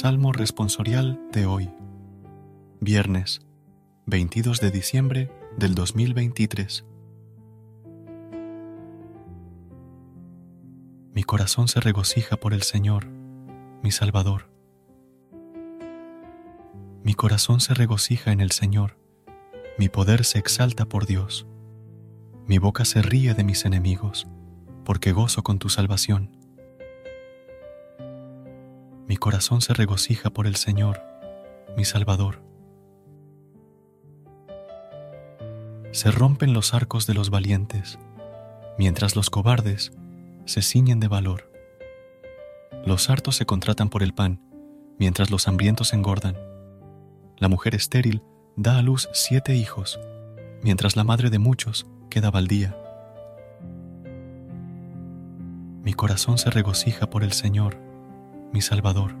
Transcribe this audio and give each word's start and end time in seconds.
Salmo 0.00 0.30
responsorial 0.30 1.20
de 1.32 1.46
hoy, 1.46 1.74
viernes 2.78 3.40
22 4.06 4.60
de 4.60 4.70
diciembre 4.70 5.32
del 5.56 5.74
2023. 5.74 6.86
Mi 11.12 11.24
corazón 11.24 11.66
se 11.66 11.80
regocija 11.80 12.36
por 12.36 12.54
el 12.54 12.62
Señor, 12.62 13.08
mi 13.82 13.90
Salvador. 13.90 14.48
Mi 17.02 17.14
corazón 17.14 17.58
se 17.58 17.74
regocija 17.74 18.30
en 18.30 18.40
el 18.40 18.52
Señor, 18.52 19.00
mi 19.80 19.88
poder 19.88 20.24
se 20.24 20.38
exalta 20.38 20.84
por 20.84 21.06
Dios. 21.06 21.48
Mi 22.46 22.58
boca 22.58 22.84
se 22.84 23.02
ríe 23.02 23.34
de 23.34 23.42
mis 23.42 23.64
enemigos, 23.64 24.28
porque 24.84 25.10
gozo 25.10 25.42
con 25.42 25.58
tu 25.58 25.68
salvación. 25.68 26.38
Corazón 29.18 29.60
se 29.60 29.74
regocija 29.74 30.30
por 30.30 30.46
el 30.46 30.56
Señor, 30.56 31.02
mi 31.76 31.84
Salvador. 31.84 32.40
Se 35.90 36.10
rompen 36.10 36.52
los 36.52 36.72
arcos 36.72 37.06
de 37.06 37.14
los 37.14 37.30
valientes, 37.30 37.98
mientras 38.78 39.16
los 39.16 39.30
cobardes 39.30 39.92
se 40.44 40.62
ciñen 40.62 41.00
de 41.00 41.08
valor. 41.08 41.50
Los 42.86 43.10
hartos 43.10 43.36
se 43.36 43.44
contratan 43.44 43.88
por 43.88 44.02
el 44.02 44.14
pan, 44.14 44.40
mientras 44.98 45.30
los 45.30 45.48
hambrientos 45.48 45.92
engordan. 45.92 46.36
La 47.38 47.48
mujer 47.48 47.74
estéril 47.74 48.22
da 48.56 48.78
a 48.78 48.82
luz 48.82 49.08
siete 49.12 49.56
hijos, 49.56 49.98
mientras 50.62 50.96
la 50.96 51.04
madre 51.04 51.28
de 51.30 51.38
muchos 51.38 51.86
queda 52.08 52.30
baldía. 52.30 52.76
Mi 55.82 55.92
corazón 55.94 56.38
se 56.38 56.50
regocija 56.50 57.10
por 57.10 57.24
el 57.24 57.32
Señor, 57.32 57.87
mi 58.52 58.60
Salvador. 58.60 59.14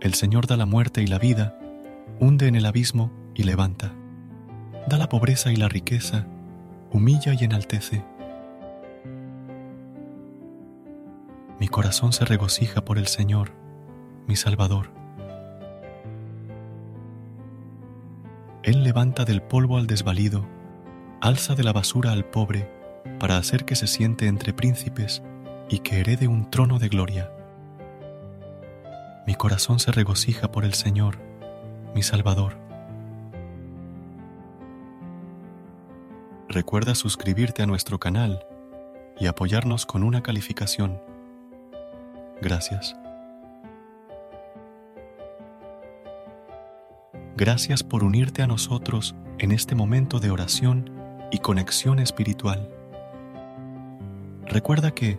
El 0.00 0.14
Señor 0.14 0.46
da 0.46 0.56
la 0.56 0.66
muerte 0.66 1.02
y 1.02 1.06
la 1.06 1.18
vida, 1.18 1.58
hunde 2.20 2.46
en 2.46 2.54
el 2.54 2.66
abismo 2.66 3.10
y 3.34 3.44
levanta. 3.44 3.92
Da 4.86 4.98
la 4.98 5.08
pobreza 5.08 5.52
y 5.52 5.56
la 5.56 5.68
riqueza, 5.68 6.26
humilla 6.92 7.32
y 7.32 7.44
enaltece. 7.44 8.04
Mi 11.58 11.68
corazón 11.68 12.12
se 12.12 12.24
regocija 12.24 12.84
por 12.84 12.98
el 12.98 13.06
Señor, 13.06 13.52
mi 14.26 14.36
Salvador. 14.36 14.90
Él 18.62 18.82
levanta 18.82 19.24
del 19.24 19.42
polvo 19.42 19.78
al 19.78 19.86
desvalido, 19.86 20.46
alza 21.20 21.54
de 21.54 21.64
la 21.64 21.72
basura 21.72 22.12
al 22.12 22.26
pobre, 22.26 22.70
para 23.18 23.38
hacer 23.38 23.64
que 23.64 23.76
se 23.76 23.86
siente 23.86 24.26
entre 24.26 24.52
príncipes 24.52 25.22
y 25.68 25.80
que 25.80 26.00
herede 26.00 26.28
un 26.28 26.50
trono 26.50 26.78
de 26.78 26.88
gloria. 26.88 27.30
Mi 29.26 29.34
corazón 29.34 29.80
se 29.80 29.90
regocija 29.90 30.52
por 30.52 30.64
el 30.64 30.74
Señor, 30.74 31.18
mi 31.94 32.02
Salvador. 32.02 32.54
Recuerda 36.48 36.94
suscribirte 36.94 37.62
a 37.62 37.66
nuestro 37.66 37.98
canal 37.98 38.46
y 39.18 39.26
apoyarnos 39.26 39.84
con 39.84 40.04
una 40.04 40.22
calificación. 40.22 41.00
Gracias. 42.40 42.94
Gracias 47.36 47.82
por 47.82 48.04
unirte 48.04 48.42
a 48.42 48.46
nosotros 48.46 49.14
en 49.38 49.52
este 49.52 49.74
momento 49.74 50.20
de 50.20 50.30
oración 50.30 50.90
y 51.30 51.38
conexión 51.38 51.98
espiritual. 51.98 52.70
Recuerda 54.46 54.92
que 54.92 55.18